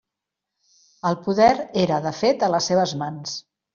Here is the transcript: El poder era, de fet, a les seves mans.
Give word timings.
El 1.09 1.17
poder 1.27 1.51
era, 1.85 2.01
de 2.07 2.15
fet, 2.23 2.47
a 2.49 2.51
les 2.55 2.71
seves 2.73 2.95
mans. 3.03 3.37